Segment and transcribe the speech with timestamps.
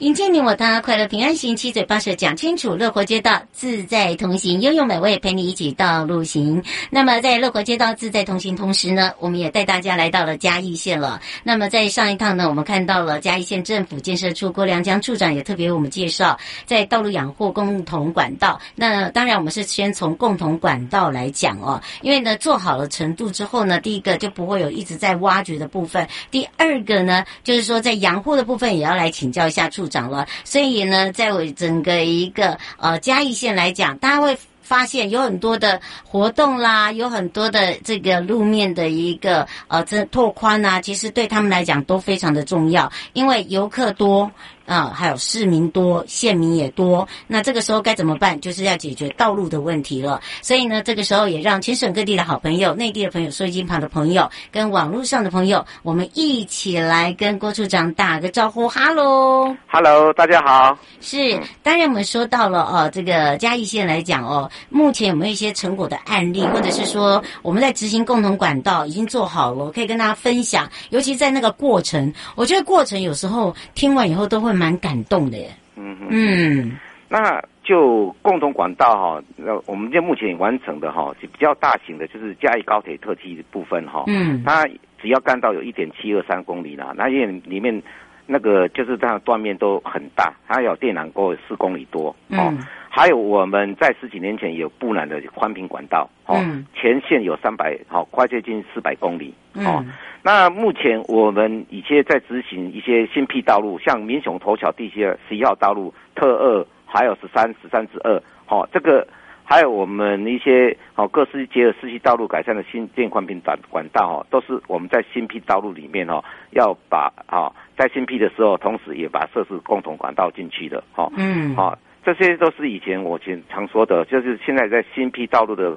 [0.00, 6.60] 迎接你我他，快乐平安行，七嘴八舌讲清楚，乐活街道自在同行，悠悠美味陪你一起道路行。
[6.90, 11.22] 那么在乐活街道自在同行同时呢，我们也带大家来到了嘉义县了。
[11.44, 16.36] 那么在上一趟呢，我们看到了嘉义县政府建设处郭良江处长也特别为我们介绍，
[16.66, 18.60] 在道路养护共同管道。
[18.74, 30.10] 那当然我们是先从共同管道来讲哦，因为呢做好了程度之后呢，第一个就不会有一直在挖掘的部分，第二个呢就是说在养护的部分也要来请教一下处涨。
[30.10, 44.30] 了，所以呢，在我整个一个呃嘉义县来讲，大家会发现有很多的活动啦，有很多的这个路面的一个呃这拓宽啊，其实对他们来讲都非常的重要，因为游客多。
[44.66, 48.40] 啊，还有市民多，县民也多，那这个时候该怎么办？
[48.40, 50.20] 就是要解决道路的问题了。
[50.40, 58.66] 所以呢，这个时候也让全省各地的好朋友、内地的朋友、收音机旁的朋友、跟网络上的朋友，我们一起来跟郭处长打个招呼。
[58.66, 60.78] 哈喽，哈喽，大家好。
[61.02, 70.66] 是，当然我们说到了哦，这个嘉义县来讲哦，目前有没有一些成果的案例，或者是说我们在执行共同管道已经做好了，可以跟大家分享。
[70.88, 74.53] 尤其在那个过程，我觉得过程有时候听完以后都会。
[74.54, 76.78] 蛮感动的耶，嗯嗯，
[77.08, 84.66] 那就共同管道哈，那我们现在目前完成的哈是比较大型的，就是嘉义高铁特区部分哈，嗯，它
[85.00, 87.82] 只要干到有一点七二三公里啦，那因为里面
[88.26, 92.58] 那个就是它的断面都很大，它有电缆沟四公里多，嗯，
[92.88, 96.36] 还有我们在十几年前有布缆的宽频管道，哦，
[96.74, 99.84] 前线有三百，好，快接近四百公里，哦。
[100.22, 109.06] 那目前我们一些在执行一些新辟道路，像民雄头桥地区十一号道路、特二，还有十三、十三之二，好，这个
[109.44, 125.76] 还有我们一些哦各市结合市区道路改善的新建宽频管管道，哦，都是我们在新辟道路里面，哦，要把啊在新辟的时候，同时也把设置共同管道进去的，哦，嗯，好，这些都是以前我前常说的，就是现在在新辟道路的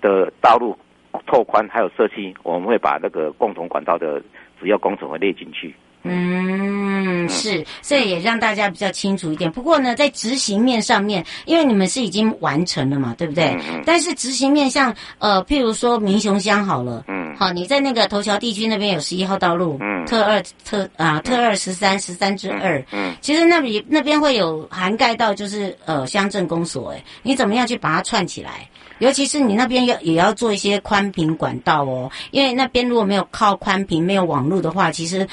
[0.00, 0.78] 的道路。
[1.26, 4.22] 拓宽还有社区，我们会把那个共同管道的
[4.60, 5.74] 主要工程会列进去。
[6.04, 9.50] 嗯，是，所以也让大家比较清楚一点。
[9.50, 13.56] 不过呢，在执行面上面，因为你们是已经完成了嘛，对不对？
[13.68, 13.82] 嗯。
[13.84, 28.68] 但是执行面像呃，譬如说民雄乡好了，嗯，好，你在那个头桥地区那边有十一号道路，嗯，特二特啊特二十三十三之二，嗯，其实那里那边会有涵盖到就是呃乡镇公所，哎，你怎么样去把它串起来？
[29.00, 35.24] 尤其是你那边要也要做一些宽频管道哦，因为那边如果没有靠宽频、没有网络的话，其实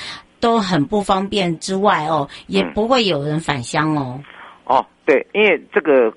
[0.46, 1.58] 都很不方便。
[1.58, 4.22] 之外哦，也不会有人返乡哦。
[4.66, 6.14] 哦，对，因为这个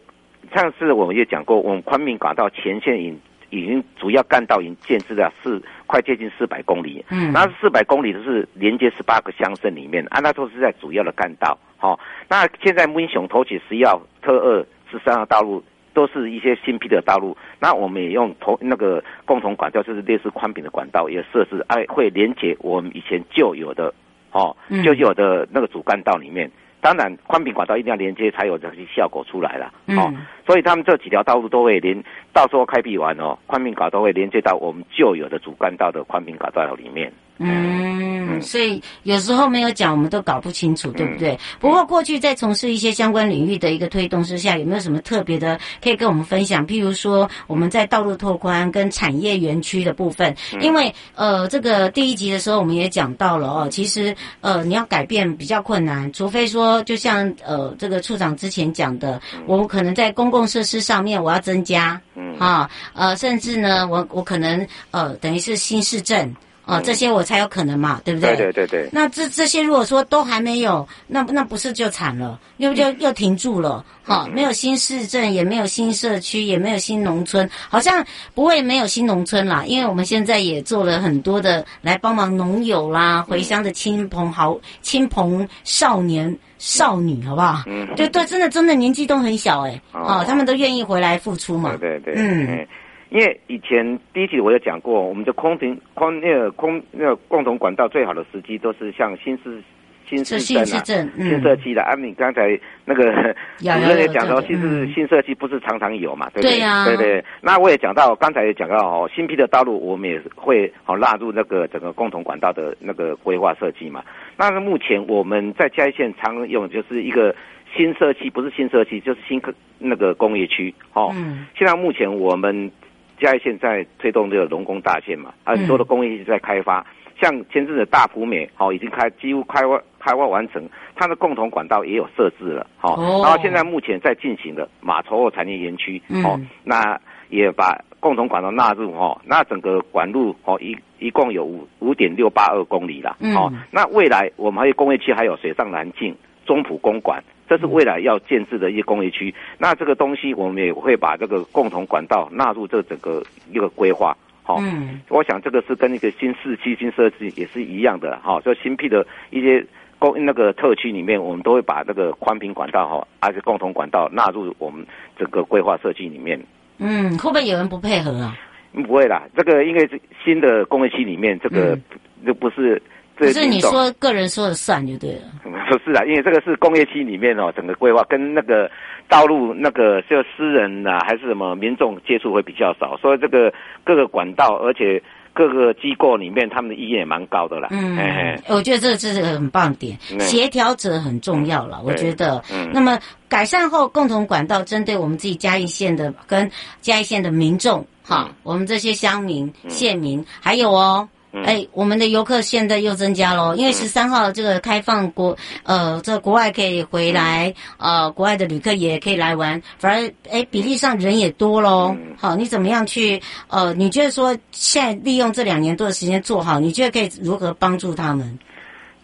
[0.55, 3.19] 上次我们也讲过，我们宽明管道前线已
[3.49, 7.03] 已经主要干道已经建设了四快接近四百公里。
[7.09, 11.57] 嗯，那四百公里都是连接十八个乡镇里面，啊，那都是在主要的干道。
[11.78, 15.65] 好、哦，那现在温雄头起十一号、特二十三号道路。
[15.95, 23.92] 都是一些新辟的道路，那我们也用同那个共同管道，就是类似宽频的管道，也设置，哎，会连接我们以前旧有的，
[24.33, 26.51] 哦，就有的那个主干道里面。
[26.80, 30.15] 当然，宽频管道一定要连接，才有这些效果出来了，哦。
[30.47, 32.01] 所以他们这几条道路都会连，
[32.33, 37.13] 到时候开辟完哦，宽频管道会连接到我们旧有的主干道的宽频管道里面。
[37.39, 41.39] 嗯，所以有时候没有讲，我们都搞不清楚，对不对？
[41.61, 46.67] 不过过去在从事一些相关领域的一个推动之下，有没有什么特别的可以跟我们分享？
[46.67, 66.35] 譬如说，我们在道路拓宽跟产业园区的部分，因为呃，这个第一集的时候我们也讲到了哦，其实呃，你要改变比较困难，除非说就像呃，这个处长之前讲的，我们可能在公共设施上面我要增加，嗯啊，呃，甚至呢，我我可能呃，等于是新市镇。
[66.68, 68.36] 哦，这些我才有可能嘛，对不对？
[68.36, 68.88] 对对对对。
[68.92, 72.38] 那这这些如果说都还没有，那那不是就惨了？
[72.59, 73.82] 又又又停住了？
[74.04, 78.04] 哈、哦，没有新市镇，也没有新社区，也没有新农村，好像
[78.34, 79.65] 不会没有新农村啦。
[79.66, 87.62] 因为我们现在也做了很多的来帮忙农友啦，回乡的亲朋好亲朋少年少女，好不好？
[87.66, 87.88] 嗯。
[87.97, 91.76] 对对，真的真的年纪都很小哎，哦，他们都愿意回来付出嘛。
[91.80, 92.15] 对对对。
[92.16, 92.66] 嗯。
[93.10, 99.63] 因为以前第一集我有讲过，我们的空停空那个空那个共同管道最好的时机都是像新市
[100.05, 100.39] 新市
[100.83, 101.83] 镇啊、新社区的。
[101.83, 103.05] 啊，你刚才那个
[103.57, 106.60] 主任也讲到，新市新社区不是常常有嘛，对不对？
[106.84, 107.25] 对对。
[107.41, 114.03] 那我也讲到，刚才也讲到哦，新辟的道路我们也会好纳入那个整个共同管道的那个规划设计嘛。
[114.37, 117.34] 那目前我们在嘉义县常用就是一个
[117.75, 119.41] 新社区，不是新社区就是新
[119.78, 121.11] 那个工业区哦。
[121.15, 121.47] 嗯。
[121.57, 122.71] 现在目前我们。
[123.20, 126.86] 嘉义县在推动这个龙工大县嘛，很多的工业在开发，嗯、
[127.20, 130.62] 像前阵子大埔美，好、哦、已经开几乎开发开发完成，
[130.94, 136.98] 它的共同管道也有设置了，好、哦，哦、然后现在目前在进行的马稠后产业园区，哦，嗯、那
[137.28, 146.15] 也把共同管道纳入，哦，那整个管路，哦，一一共有五五点六八二公里了，哦，嗯、那未来我们还有工业区，还有水上南进、
[146.48, 147.22] 中埔公馆。
[147.48, 159.65] 这是未来要建置的一些工业区，那这个东西我们也会把这个共同管道纳入这整个一个规划，好，嗯，我想这个是跟一个新市区新设计也是一样的，哈，就新辟的一些
[159.98, 164.86] 公那个特区里面，我们都会把这个宽频管道哈，还是共同管道纳入我们
[165.18, 166.39] 整个规划设计里面。
[166.77, 168.36] 嗯，会不会有人不配合啊？
[168.74, 171.78] 不会啦，这个因为是新的工业区里面，这个
[172.27, 172.83] 就不是。
[173.18, 175.22] 可是你说个人说了算就对了，
[175.68, 178.70] 不 是啊，因为这个是工业区里面哦，整个规划跟那个
[179.09, 183.53] 道路那个就私人呐、啊，还是什么民众接触会比较少，所以这个
[183.84, 187.68] 各个管道，而且各个机构里面他们的意愿也蛮高的啦。
[187.70, 191.80] 嗯，嘿嘿我觉得这这是很棒点，协调者很重要了。
[191.84, 192.98] 我觉得，嗯，那么
[193.28, 196.50] 改善后共同管道针对我们自己嘉义县的跟
[196.80, 201.09] 嘉义县的民众，哈，我们这些乡民、县民，还有哦。
[201.30, 211.95] 哎，我们的游客现在又增加了，因为十三号这个开放国，呃，这国外可以回来，呃，国外的旅客也可以来玩，反而哎比例上人也多喽。
[212.16, 213.21] 好，你怎么样去？
[213.48, 218.39] 呃，你觉得说现在利用这两年多的时间做好，你觉得可以如何帮助他们？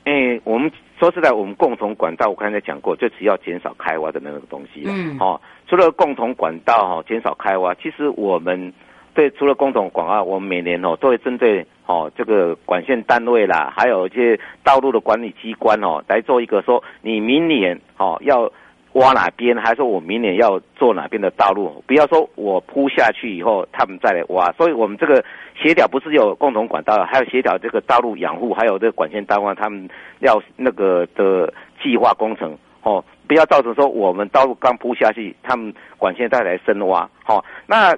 [0.05, 4.82] 哎，我们说实在，我们共同管道我刚才讲过，就只要减少开挖的那个东西。
[4.87, 5.19] 嗯。
[5.19, 8.73] 好，除了共同管道哈，减少开挖，其实我们。
[9.14, 18.50] 对，除了共同管道，我们每年哦都会针对哦这个管线单位啦，还有一些道路的管理机关哦来做一个说，你明年哦要
[18.94, 21.81] 挖哪边，还是说我明年要做哪边的道路？
[21.87, 25.25] 不要说我铺下去以后他们再来挖，所以我们这个
[25.56, 29.88] 协调不是有共同管道，还有协调这个道路养护，还有这个管线单位他们
[30.19, 37.96] 要那个的计划工程哦，不要造成说我们道路刚铺下去，他们管线再来深挖，好、哦，那。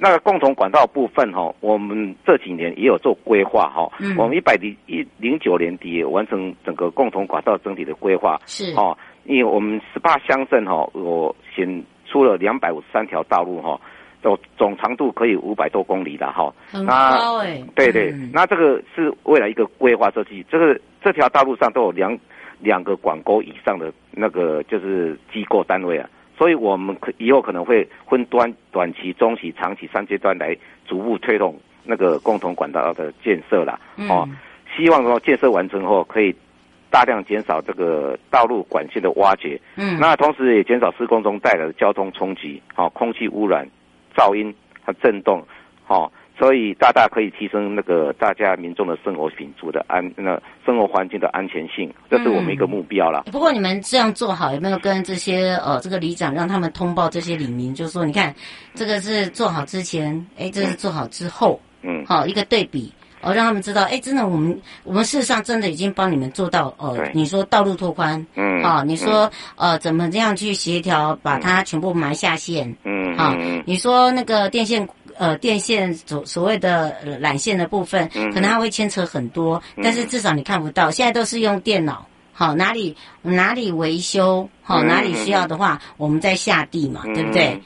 [0.00, 3.90] 那个共同管道部分哈，我们这几年也有做规划哈。
[3.98, 4.16] 嗯。
[4.16, 8.40] 我们一百零一零九年底也完成整个共同管道整体的规划。
[8.46, 8.72] 是。
[8.76, 13.80] 哦，因为我们十八乡镇哈，我选出了两百五十三条道路哈，
[14.22, 16.54] 总总长度可以五百多公里的哈。
[16.70, 17.60] 很高哎。
[17.74, 22.16] 对对，嗯、那这个是未来一个规划设计，这个这条道路上都有两
[22.60, 26.08] 两个管沟以上的那个就是机构单位啊。
[26.38, 33.78] 所以，我们可以后可能会分端、短期、中期、长期三阶段来逐步推动那个共同管道的建设啦。
[34.08, 34.28] 哦，
[34.76, 36.32] 希望说建设完成后，可以
[36.90, 39.60] 大量减少这个道路管线的挖掘。
[39.74, 43.68] 嗯，那同时也减少施工中带来的交通冲击、哦，空气污染、
[44.14, 44.54] 噪音
[44.84, 45.44] 和震动，
[45.88, 46.10] 哦。
[46.38, 53.24] 所以大大可以提升那个大家民众的生活品质的安，那生活环境的安全性，这是我们一个目标了。
[53.32, 58.32] 不过你们这样做好，有没有跟这些呃这个里长让他们通报这些里民，就是说你看
[58.74, 74.88] 这个是做好之前，哎，这是做好之后，嗯，好一个对比，哦，让他们知道，哎，真的我们我们事实上真的已经帮你们做到，呃，你说道路拓宽，嗯，啊，你说呃怎么这样去协调把它全部埋下线，嗯，啊，你说那个电线。
[75.18, 80.90] 呃电线所所谓的缆线的部分，嗯、可能它会牵扯很多，嗯、但是至少你看不到。
[80.90, 87.60] 现在都是用电脑，好哪里哪里维修，好哪里需要的话，嗯、我们再下地嘛，嗯、对不对？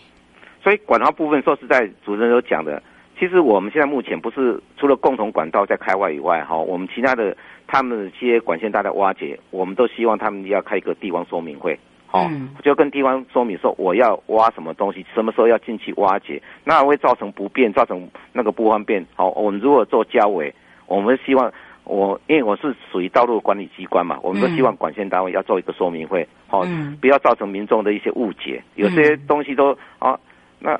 [0.62, 2.82] 所以管道部分，说实在，主持人有讲的，
[3.18, 11.78] 其实我们现在目前不是除了共同管道在开挖以外，哈，我们其他的他们的一些管线大家挖掘，我们都希望他们要开一个地方说明会。
[12.12, 12.30] 哦，
[12.62, 19.04] 就跟地方说明说我要挖什么东西，什么时候要进去挖掘，那会造成不便，造成那个不方便。
[19.14, 20.54] 好，我们如果做交委，
[20.86, 21.50] 我们希望
[21.84, 26.66] 我因为我是属于道路管理机关嘛，我们都希望管线单位要做一个说明会，好，
[27.00, 28.62] 不要造成民众的一些误解。
[28.74, 30.20] 有些东西都啊，
[30.58, 30.78] 那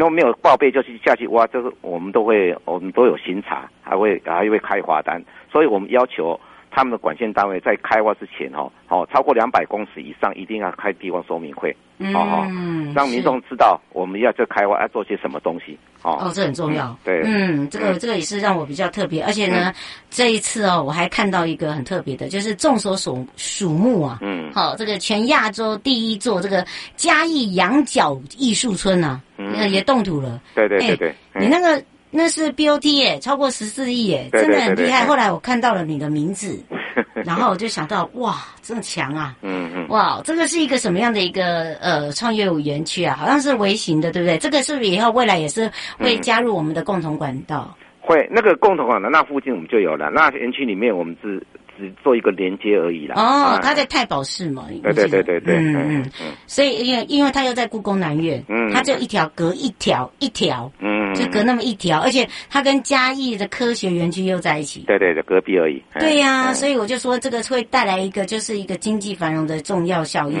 [0.00, 6.40] 都没有报备就去下去挖，就是我们都会，我们都有巡查，还会还会开罚单，所以我们要求。
[6.76, 11.74] 他们的管线单位在开挖之前，哈，好，超过两百公尺以上，一定要开地方说明会，
[12.12, 19.74] 好好、嗯，让民众知道我们要这开挖要做些什么东西，哦，哦，这很重要，嗯、对，嗯，这个这个也是让我比较特别，而且呢，嗯、
[20.10, 26.62] 这一次哦，我还看到一个很特别的，就是众所瞩瞩目啊，嗯，好，这个全亚洲第一座这个
[26.94, 31.82] 嘉义羊角艺术村啊，嗯，也动土了，对对对对，欸、你那个。
[32.10, 35.04] 那是 BOT 耶，超过十四亿耶，真的很厉害。
[35.04, 36.58] 后来我看到了你的名字，
[37.24, 39.36] 然后我就想到，哇，这么强啊！
[39.42, 43.16] 嗯嗯，哇，这个是一个什么样的一个呃创业园区啊？
[43.16, 44.38] 好像是微型的，对不对？
[44.38, 47.76] 这个是不是以后未来也是会加入我们的共同管道？
[48.00, 50.08] 会，那个共同管道那附近我们就有了。
[50.10, 51.42] 那园区里面我们是。
[51.76, 53.14] 只做一个连接而已啦。
[53.16, 54.66] 哦，他在太保市嘛。
[54.82, 55.56] 对对对对对。
[55.56, 56.32] 嗯嗯。
[56.46, 64.80] 所以因为因为他又在故宫南院，嗯，他就一条隔一条一条，嗯，就隔那么一条，而且他跟嘉义的科学园区又在一起。
[64.86, 65.82] 对对对，隔壁而已。
[65.98, 70.36] 对呀，所以我就说这个会带来一个就是一个经济繁荣的重要效益，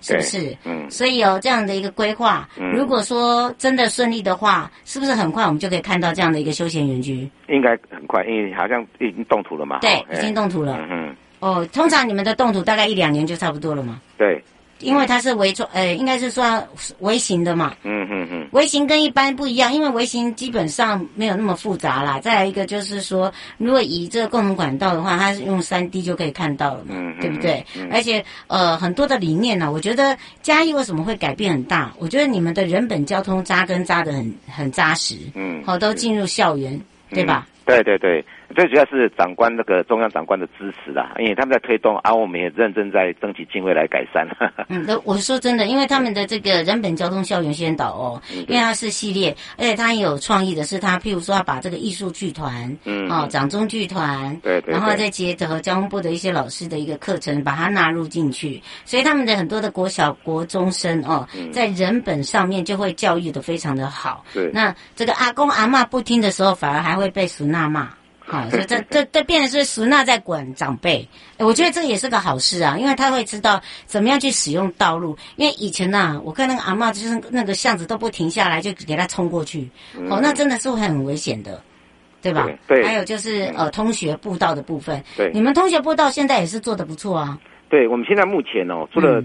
[0.00, 0.56] 是不是？
[0.64, 0.88] 嗯。
[0.90, 7.28] 所以有这样的一个规划，如果说真的顺利的话，是不是很快我们就可以看到这样的一个休闲园区？
[7.48, 9.78] 应该很快，因为好像已经动土了嘛。
[9.80, 10.76] 对，已经动土了。
[10.80, 11.16] 嗯哼。
[11.38, 14.00] 哦，通常你们的动土大概一两年就差不多了嘛？
[14.18, 14.42] 对。
[14.80, 16.42] 因为它是微创，呃，应该是说
[17.00, 17.74] 微型的嘛。
[17.82, 18.48] 嗯嗯嗯。
[18.52, 22.18] 微型跟一般不一样，因为微型基本上没有那么复杂啦。
[22.18, 27.62] 再来一个就是说，如果以这个共同管道的话，它是用三 D 就可以看到了嘛，嗯、对不对？
[27.76, 31.92] 嗯、而且呃，很多的理念呢、啊，我觉得嘉义为什么会改变很大？
[31.98, 37.46] 我觉得你们的人本交通扎根扎得很很扎实，嗯，好，都进入校园，嗯、对吧？
[37.70, 38.24] 对对对。
[38.54, 44.26] 最主要是长官那个中央长官的支持啦，因为他们在推动，而、啊、我们也认真在争取经费来改善。
[44.68, 64.24] 嗯，我说真的，因为他们的这个人本交通校园先导哦，嗯、因为它是系列，而且它很有创意的是，他譬如说要把这个艺术剧团，嗯，哦，掌中剧团，对，对，对，然后再结合交通部的一些老师的一个课程，把它纳入进去，所以他们的很多的国小、国中生哦，在人本上面就会教育的非常的好。
[64.34, 67.88] 对，那这个阿公阿嬷不听的时候，反而还会被孙娜骂。
[68.30, 71.08] 好，所以这这这变成是苏娜在管长辈，
[71.38, 75.18] 我觉得这也是个好事啊，因为他会知道怎么样去使用道路。
[75.34, 79.68] 因为以前呐、啊，我看那个阿嬷就是那个巷子都不停下来，就给他冲过去，
[80.08, 81.60] 哦，那真的是会很危险的，
[82.22, 82.48] 对吧？
[82.68, 82.82] 对。
[82.82, 87.36] 对还有就是呃，通学步道的部分，对，你们通学步道现在也是做的不错啊。
[87.68, 89.20] 对，我们现在目前哦，除了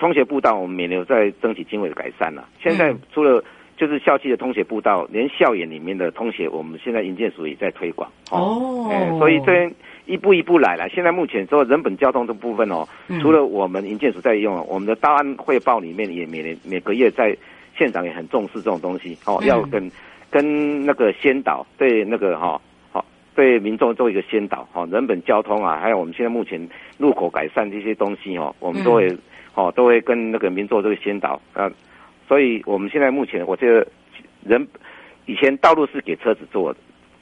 [0.00, 2.48] 通学步道，我们每年有在争取经费的改善了。
[2.60, 3.42] 现在除了
[3.78, 9.16] 就是校区的通学步道，连校园里面的通学，我们现在营建署也在推广哦、欸。
[9.18, 9.72] 所以这边
[10.04, 10.88] 一步一步来了。
[10.88, 17.36] 现在目前说人本交通的部分哦，嗯、除了我们营建署在用，我们的档案汇报里面也每年每个月在
[17.76, 19.90] 现场也很重视这种东西哦，要跟、嗯、
[20.28, 23.04] 跟那个先导对那个哈好
[23.36, 29.08] 对民众做一个先导哈，人本交通啊，还有我们现在目前路口改善这些东西哦，我们都会
[29.54, 31.70] 哦、嗯、都会跟那个民众这个先导啊。
[32.28, 33.86] 所以我们现在目前，我觉得
[34.44, 34.68] 人
[35.24, 36.76] 以前道路是给车子做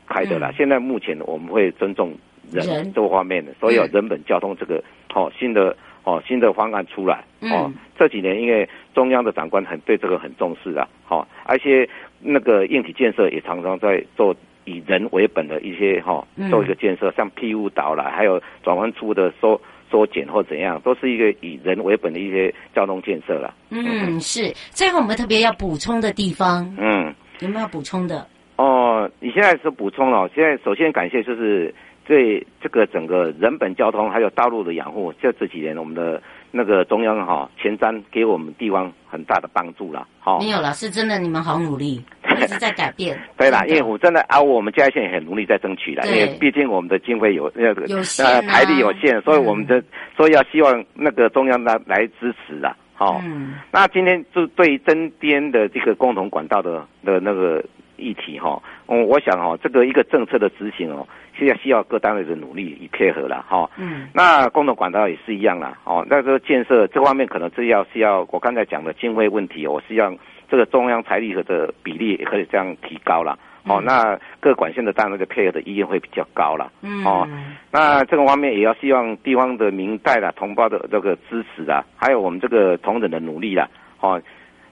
[0.07, 2.13] 开的啦，嗯、现在目前我们会尊重
[2.51, 4.83] 人这方面的，所以有人本交通这个
[5.15, 7.71] 哦新的哦新的方案出来哦。
[7.71, 11.89] 嗯、这几年因为中央的长官很对这个很重视啊，好，而且
[12.21, 14.35] 那个硬体建设也常常在做
[14.65, 19.61] 以人为本的一些哈做一个建设，嗯、像庇护岛啦，还有转弯处的说。
[19.91, 23.55] 缩减或怎样，都是一个以人为本的一些交通建设了。
[23.71, 24.53] 嗯，是。
[24.71, 28.27] 最后我们特别要补充的地方，嗯，有没有补充的？
[28.57, 30.29] 哦，你现在是补充了。
[30.35, 31.75] 现在首先感谢就是
[32.07, 36.23] 对这个整个人本交通还有道路的养护，这这几年我们的
[36.57, 40.07] 那个中央哈前瞻给我们地方很大的帮助了。
[40.19, 42.03] 好，没有了，是真的，你们好努力。
[42.37, 49.83] 一直在改变， 对啦，因为我真的啊，我们嘉义县也很努力在争取的，因为毕竟我们的经费有那个呃财力有限，所以我们的
[50.17, 52.77] 所以要希望那个中央来来支持啦。
[52.95, 53.23] 好，
[53.71, 57.63] 那今天就对于争边的这个共同管道的的那个
[57.97, 61.07] 议题哈，嗯，我想哦，这个一个政策的执行哦，
[61.39, 63.69] 现在需要各单位的努力与配合了哈。
[63.77, 65.79] 嗯，那公共管道也是一样啦。
[65.85, 70.17] 哦，那个建设这方面可能是要需要我刚才讲的经费问题，我希望
[70.49, 73.39] 这个中央财力和的比例也可以这样提高了。
[73.69, 76.71] 哦，那各管线的单位的配合的意愿会比较高了。
[76.83, 77.27] 嗯，哦，
[77.73, 83.69] 那这个方面也要希望地方的民代啦、同胞的这个支持啊，还有我们这个同仁的努力啦，
[84.01, 84.23] 哦，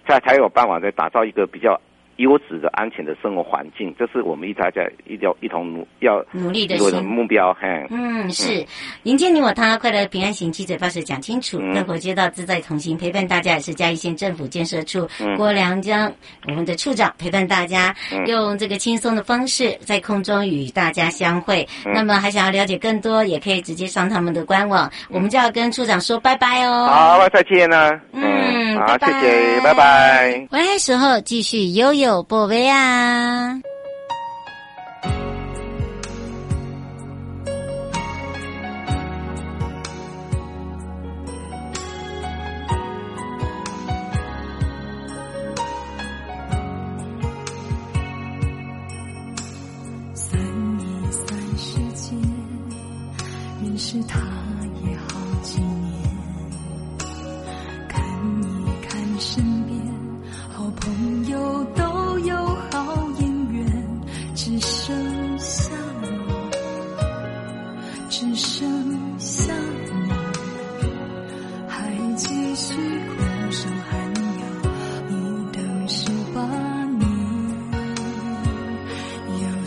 [0.07, 1.81] 才才有办法再打造一个比较。
[2.17, 7.53] 优质的、安全的生活环境，这是我们一大家一定要一同努要努力的目标。
[7.55, 8.65] 嘿，嗯，是
[9.03, 11.59] 迎接你我他，快乐平安行，七嘴八舌讲清楚。
[11.59, 16.13] 乐活街道自在同行，陪伴大家也是嘉义县政府建设处、嗯、郭良江
[16.47, 21.67] 我们的处长陪伴大家，嗯、用这个轻松的方式在空中与大家相会。
[21.85, 24.87] 嗯、那么还想要了解更多，也可以直接上他们的官网。
[25.09, 26.87] 嗯、我们就要跟处长说拜拜哦。
[26.87, 27.91] 好，再见了。
[28.13, 30.47] 嗯，嗯好，拜拜谢谢，拜拜。
[30.51, 32.05] 回来时候继续悠悠。
[32.05, 33.59] 有宝贝啊！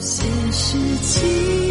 [0.10, 1.67] 写诗情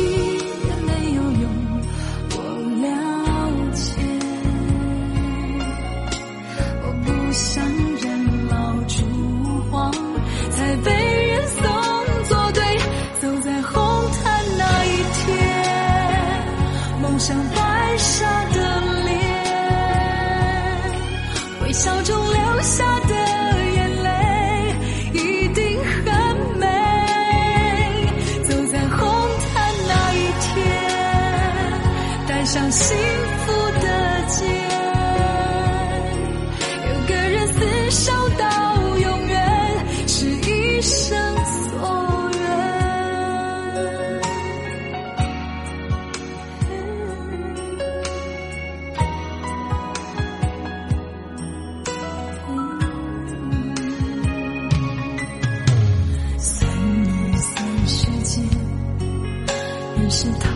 [60.17, 60.55] 心疼。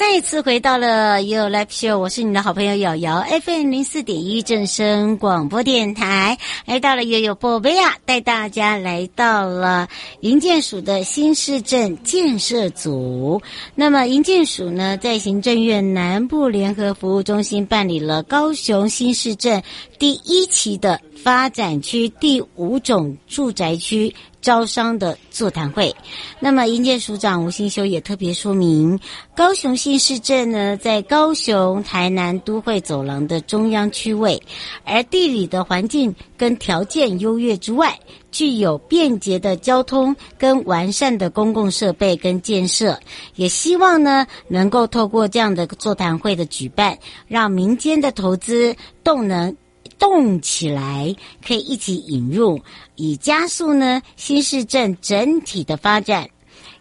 [0.00, 13.42] 再次回到了 You Live Show，我是你的好朋友瑶瑶，FM 零四点一正声广播电台，来到了悠悠宝贝啊，带大家来到了营建署的新市镇建设组。
[13.74, 19.62] 那么营建署呢，在行政院南部联合服务中心办理了高雄新市镇
[19.98, 25.94] 第一期的发展区第五种住宅区招商的座谈会，
[26.38, 28.98] 那么营建署长吴新修也特别说明，
[29.36, 34.42] 高雄新市镇呢，在高雄台南都会走廊的中央区位，
[34.84, 37.98] 而地理的环境跟条件优越之外，
[38.30, 42.98] 具有便捷的交通跟完善的公共设备跟建设，
[43.34, 46.98] 也希望呢，能够透过这样的座谈会的举办，
[47.28, 48.74] 让民间的投资
[49.04, 49.54] 动能。
[50.00, 51.14] 动起来，
[51.46, 52.58] 可以一起引入，
[52.96, 56.28] 以加速呢新市镇整体的发展。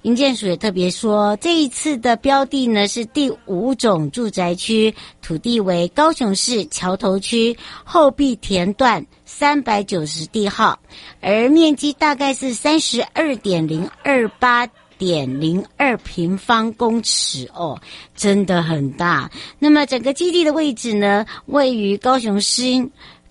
[0.03, 10.79] 营建署也特别说，这一次的标的呢是第五种住宅区，土地为高雄市桥头区后壁田段三百九十地号，
[11.19, 14.65] 而面积大概是三十二点零二八
[14.99, 17.81] 点零二平方公尺哦，
[18.15, 19.31] 真的很大。
[19.57, 22.63] 那么整个基地的位置呢，位于高雄市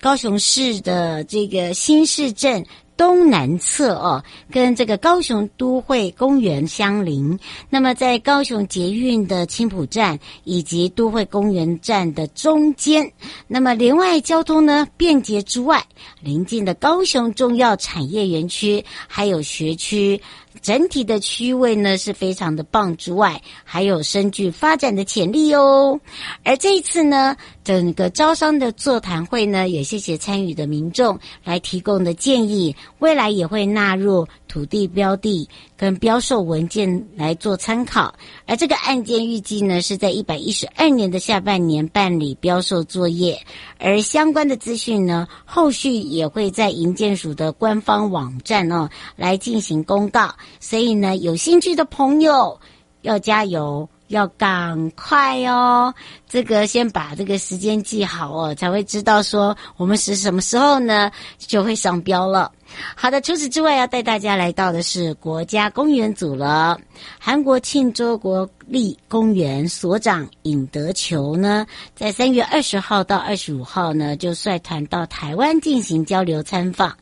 [0.00, 2.64] 高雄市的这个新市镇。
[2.98, 7.38] 东南侧哦，跟这个高雄都会公园相邻。
[7.70, 13.08] 那么在高雄捷运的青埔站以及都会公园站的中间，
[13.46, 15.80] 那么连外交通呢便捷之外，
[16.20, 20.20] 邻近的高雄重要产业园区还有学区。
[20.62, 25.98] 整体的区位呢是非常的棒，之外还有深具发展的潜力哦。
[26.44, 34.26] 而这一次呢，整个招商的座谈会呢，也谢谢参与的民众来提供的建议，未来也会纳入。
[34.48, 38.12] 土地标的跟标售文件来做参考，
[38.46, 43.38] 而这个案件预计呢是在一百一十二年的下半年办理标售作业，
[43.78, 52.58] 而相关的资讯呢，后续也会在营建署的官方网站哦来进行公告，所以呢，有兴趣的朋友
[53.02, 53.88] 要加油。
[54.08, 55.94] 要赶快哦！
[56.28, 62.52] 这个先把这个时间记好哦，才会知道说我们是什么时候呢就会上标了。
[62.94, 66.78] 好的，除此之外要带大家来到的是国家公园组了。
[67.18, 76.94] 韩国庆州国立公园所长尹德球呢，在三月二十号到二十五号呢，就率团到台湾进行交流参访。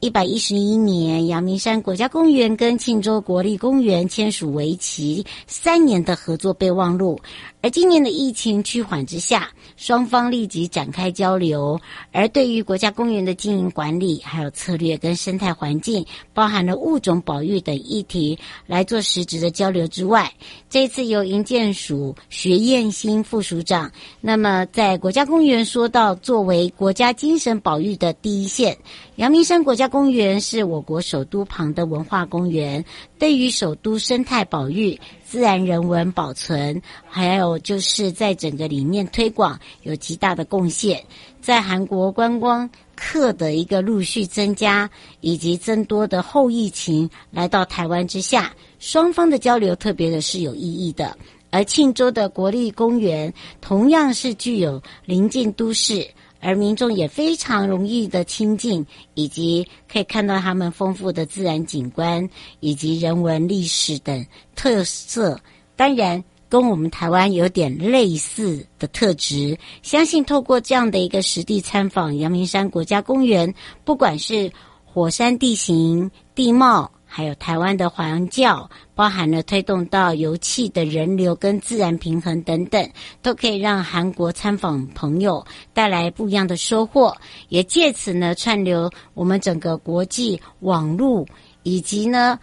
[0.00, 7.20] 一百一十一年，阳明山国家公园跟庆州国立公园签署为期三年的合作备忘录。
[7.62, 11.78] 而今年的疫情趋缓之下，双方立即展开交流。
[12.12, 20.32] 而对于国家公园的经营管理、还有策略跟生态环境，包含了物种保育等议题来做实质的交流之外，
[20.70, 28.78] 这次由营建署徐彦新副署长，那么在国家公园说到，作为国家精神保育的第一线，
[29.20, 32.82] 阳明山国家公园是我国首都旁的文化公园，
[33.18, 34.98] 对于首都生态保育。
[35.22, 41.04] 自然人文保存，还有就是在整个理念推广有极大的贡献。
[41.42, 44.88] 在韩国观光客的一个陆续增加，
[45.20, 51.14] 以及增多的后疫情来到台湾之下，双方的交流特别的是有意义的。
[51.50, 53.30] 而庆州的国立公园
[53.60, 56.08] 同样是具有临近都市。
[56.40, 62.28] 而民众也非常容易的亲近，以及可以看到他们丰富的自然景观
[62.60, 64.26] 以及人文历史等
[64.56, 65.38] 特色。
[65.76, 69.58] 当然，跟我们台湾有点类似的特质。
[69.82, 74.50] 相信透过这样的一个实地参访阳明山国家公园，不管是
[74.84, 76.90] 火山地形、地貌。
[77.12, 82.88] 还有台湾的环教，包含了推动到油气的人流跟自然平衡等等，
[83.20, 85.44] 都可以让韩国参访朋友
[85.74, 87.12] 带来不一样的收获，
[87.48, 91.26] 也借此呢串流我们整个国际网络，
[91.64, 92.38] 以及呢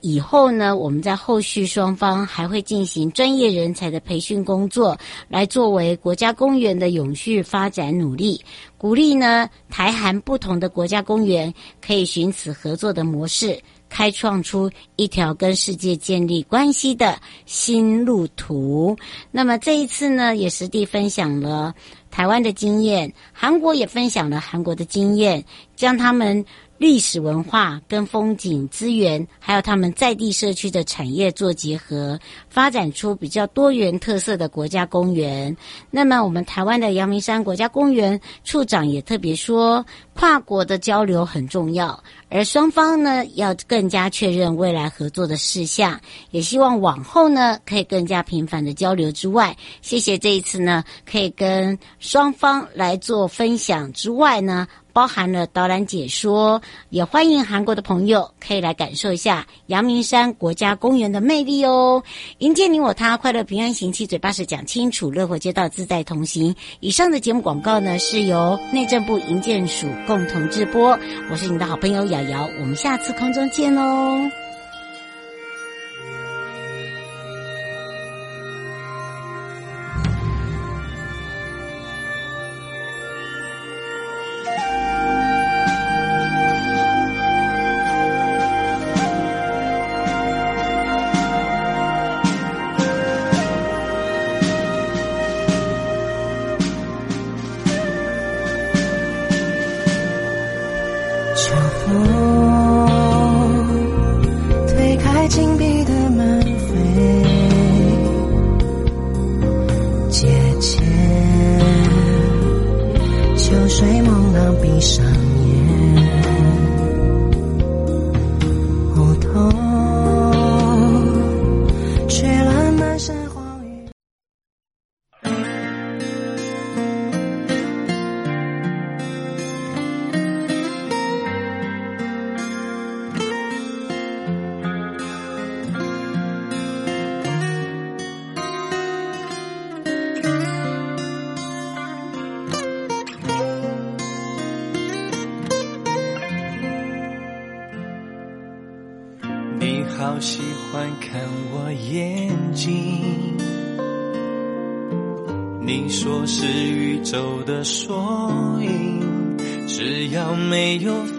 [0.00, 8.44] 以后呢我们在后续双方还会进行专业人才的培训工作，来作为国家公园的永续发展努力，
[8.76, 13.56] 鼓励呢台韩不同的国家公园可以寻此合作的模式。
[13.88, 18.96] 开创出一条跟世界建立关系的新路途。
[19.30, 21.74] 那么这一次呢，也实地分享了
[22.10, 25.44] 台湾的经验，韩国也分享了韩国的经验，
[25.76, 26.44] 将他们。
[26.78, 32.16] 历史文化跟风景资源，还有他们在地社区的产业做结合，
[32.58, 35.56] 发展出比较多元特色的国家公园。
[35.92, 46.00] 那么，我们台湾的阳明山国家公园处长也特别说，跨国的交流很重要，而双方呢要更加确认未来合作的事项，
[46.32, 54.66] 也希望往后呢可以更加频繁的交流之外，谢谢这一次呢可以跟双方来做分享之外呢。
[54.90, 62.02] 包含了导览解说，也欢迎韩国的朋友可以来感受一下阳明山国家公园的魅力哦！
[62.48, 66.56] 迎接你我他，快乐平安行，七嘴八舌讲清楚，乐活街道自在同行。
[66.80, 70.98] 以上的节目广告呢，是由内政部营建署共同制播。
[71.30, 74.47] 我是你的好朋友瑶瑶，我们下次空中见喽。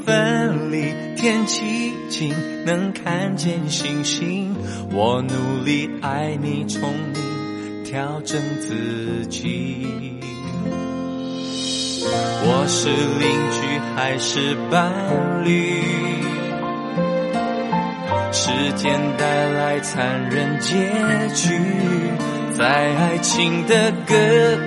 [0.10, 2.34] 分离，天气晴
[2.65, 4.56] 能看见星星，
[4.91, 9.86] 我努力爱你，聪明调整自己。
[12.41, 14.91] 我是邻居还是伴
[15.45, 15.80] 侣？
[18.32, 20.74] 时间带来残忍结
[21.36, 21.54] 局。
[22.60, 24.13] 在爱情的隔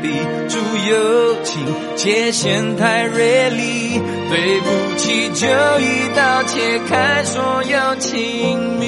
[0.01, 0.09] 壁
[0.49, 0.57] 住
[0.89, 1.63] 友情，
[1.95, 4.01] 界限太锐利，
[4.31, 5.47] 对不起就
[5.79, 8.87] 一刀切开所有亲密。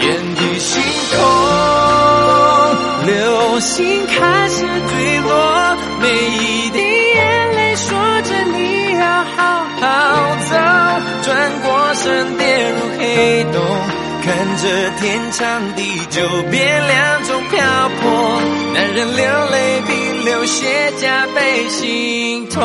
[0.00, 1.20] 眼底星空，
[3.04, 6.78] 流星开始坠落，每一滴
[7.14, 10.56] 眼泪说着你要好好走，
[11.22, 13.60] 转过身跌入黑洞。
[14.24, 17.62] 看着天长地久变两种漂
[18.00, 18.40] 泊，
[18.72, 19.92] 男人流泪比
[20.24, 22.62] 流血加倍心痛。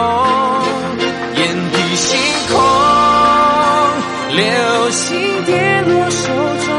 [1.35, 1.43] 眼
[1.73, 2.17] 底星
[2.47, 2.57] 空，
[4.37, 6.27] 流星跌落手
[6.63, 6.71] 中，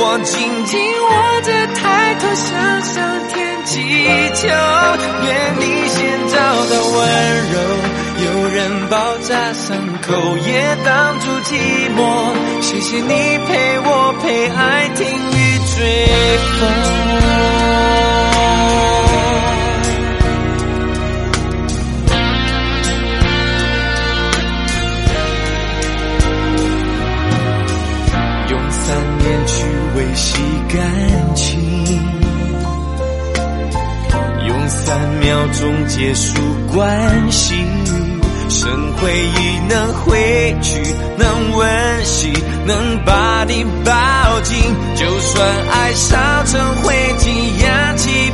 [0.00, 1.06] 我紧紧握
[1.42, 2.96] 着抬头向上
[3.32, 3.76] 天祈
[4.34, 4.48] 求，
[5.22, 5.28] 愿
[5.60, 5.96] 你先
[6.28, 6.34] 找
[6.66, 6.98] 到温
[7.52, 7.56] 柔。
[8.24, 11.54] 有人包扎伤口，也挡住寂
[11.96, 12.00] 寞。
[12.60, 13.08] 谢谢你
[13.46, 15.76] 陪我陪爱听雨追
[16.58, 16.68] 风。
[28.50, 28.86] 用三
[29.18, 29.64] 年去
[29.96, 30.42] 维系
[30.74, 30.76] 感
[31.34, 32.17] 情，
[34.68, 36.40] 三秒钟结束
[36.72, 37.54] 关系。
[38.50, 40.82] 剩回忆能回去，
[41.18, 42.32] 能温习，
[42.66, 44.56] 能把你抱紧。
[44.96, 48.30] 就算爱烧成灰烬，氧气